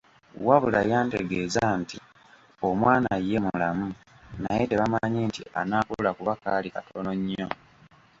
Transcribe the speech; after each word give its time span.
Wabula 0.45 0.79
yantegeeza 0.91 1.63
nti 1.81 1.97
omwana 2.67 3.11
ye 3.27 3.37
mulamu 3.45 3.87
naye 4.41 4.63
tebamanyi 4.69 5.19
nti 5.29 5.41
anaakula 5.59 6.09
kuba 6.17 6.33
kaali 6.43 6.67
katono 6.75 7.11
nnyo. 7.19 7.47